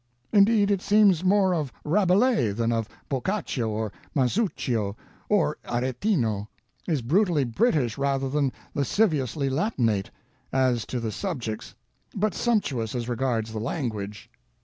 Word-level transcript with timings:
Indeed, 0.33 0.71
it 0.71 0.81
seems 0.81 1.23
more 1.23 1.53
of 1.53 1.71
Rabelais 1.85 2.53
than 2.53 2.71
of 2.71 2.89
Boccaccio 3.07 3.69
or 3.69 3.91
Masuccio 4.15 4.97
or 5.29 5.59
Aretino 5.65 6.47
is 6.87 7.03
brutally 7.03 7.43
British 7.43 7.99
rather 7.99 8.27
than 8.27 8.51
lasciviously 8.73 9.47
latinate, 9.47 10.09
as 10.51 10.87
to 10.87 10.99
the 10.99 11.11
subjects, 11.11 11.75
but 12.15 12.33
sumptuous 12.33 12.95
as 12.95 13.07
regards 13.07 13.51
the 13.51 13.59
language." 13.59 14.31